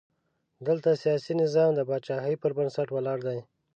[0.67, 3.39] دلته سیاسي نظام د پاچاهۍ پر بنسټ ولاړ دی.